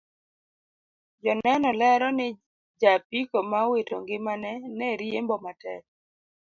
Joneno 1.23 1.69
lero 1.81 2.07
ni 2.19 2.27
ja 2.81 2.89
apiko 2.97 3.37
ma 3.49 3.59
owito 3.67 3.95
ngimane 4.01 4.51
ne 4.77 4.87
riembo 4.99 5.35
matek 5.43 5.83